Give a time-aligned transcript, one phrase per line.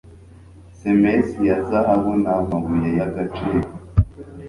[0.77, 3.67] Semes ya zahabu namabuye yagaciro